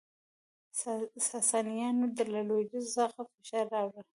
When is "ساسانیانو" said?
1.29-2.05